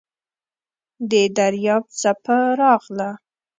د 1.09 1.11
دریاب 1.37 1.83
څپه 2.01 2.37
راغله. 2.59 3.09